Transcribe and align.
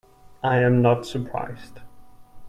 I 0.41 0.57
am 0.63 0.81
not 0.81 1.05
surprised. 1.05 1.79